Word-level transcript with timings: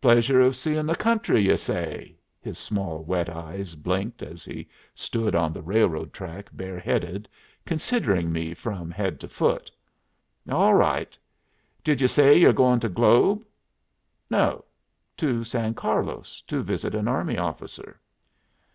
"Pleasure 0.00 0.40
of 0.40 0.56
seeing 0.56 0.86
the 0.86 0.94
country, 0.96 1.42
ye 1.42 1.54
say?" 1.58 2.16
His 2.40 2.58
small 2.58 3.02
wet 3.04 3.28
eyes 3.28 3.74
blinked 3.74 4.22
as 4.22 4.42
he 4.42 4.66
stood 4.94 5.34
on 5.34 5.52
the 5.52 5.60
railroad 5.60 6.10
track 6.14 6.48
bareheaded, 6.54 7.28
considering 7.66 8.32
me 8.32 8.54
from 8.54 8.90
head 8.90 9.20
to 9.20 9.28
foot. 9.28 9.70
"All 10.50 10.72
right. 10.72 11.14
Did 11.84 12.00
ye 12.00 12.06
say 12.06 12.38
ye're 12.38 12.54
going 12.54 12.80
to 12.80 12.88
Globe?" 12.88 13.44
"No. 14.30 14.64
To 15.18 15.44
San 15.44 15.74
Carlos 15.74 16.40
to 16.46 16.62
visit 16.62 16.94
an 16.94 17.06
army 17.06 17.36
officer." 17.36 18.00